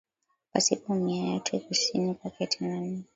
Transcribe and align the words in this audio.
pasipo 0.53 0.95
mimea 0.95 1.33
yote 1.33 1.59
Kusini 1.59 2.13
kwake 2.15 2.47
tena 2.47 2.79
ni 2.79 3.03